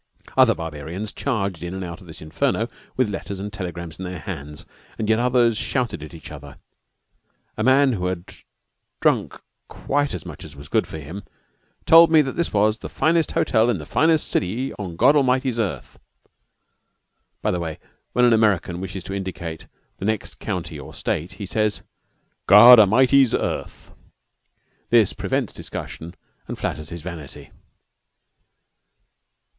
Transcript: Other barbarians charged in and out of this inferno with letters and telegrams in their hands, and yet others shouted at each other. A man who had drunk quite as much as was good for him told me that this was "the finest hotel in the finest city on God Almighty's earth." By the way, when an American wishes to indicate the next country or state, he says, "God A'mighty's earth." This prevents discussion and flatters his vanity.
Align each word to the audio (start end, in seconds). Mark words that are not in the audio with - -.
Other 0.35 0.55
barbarians 0.55 1.11
charged 1.13 1.61
in 1.61 1.75
and 1.75 1.83
out 1.83 2.01
of 2.01 2.07
this 2.07 2.23
inferno 2.23 2.67
with 2.97 3.07
letters 3.11 3.39
and 3.39 3.53
telegrams 3.53 3.99
in 3.99 4.03
their 4.03 4.17
hands, 4.17 4.65
and 4.97 5.07
yet 5.07 5.19
others 5.19 5.57
shouted 5.57 6.01
at 6.01 6.15
each 6.15 6.31
other. 6.31 6.57
A 7.55 7.61
man 7.63 7.91
who 7.93 8.07
had 8.07 8.35
drunk 8.99 9.39
quite 9.67 10.15
as 10.15 10.25
much 10.25 10.43
as 10.43 10.55
was 10.55 10.69
good 10.69 10.87
for 10.87 10.97
him 10.97 11.21
told 11.85 12.11
me 12.11 12.23
that 12.23 12.31
this 12.31 12.51
was 12.51 12.79
"the 12.79 12.89
finest 12.89 13.33
hotel 13.33 13.69
in 13.69 13.77
the 13.77 13.85
finest 13.85 14.27
city 14.27 14.73
on 14.73 14.95
God 14.95 15.15
Almighty's 15.15 15.59
earth." 15.59 15.99
By 17.43 17.51
the 17.51 17.59
way, 17.59 17.77
when 18.13 18.25
an 18.25 18.33
American 18.33 18.81
wishes 18.81 19.03
to 19.03 19.13
indicate 19.13 19.67
the 19.99 20.05
next 20.05 20.39
country 20.39 20.79
or 20.79 20.95
state, 20.95 21.33
he 21.33 21.45
says, 21.45 21.83
"God 22.47 22.79
A'mighty's 22.79 23.35
earth." 23.35 23.91
This 24.89 25.13
prevents 25.13 25.53
discussion 25.53 26.15
and 26.47 26.57
flatters 26.57 26.89
his 26.89 27.03
vanity. 27.03 27.51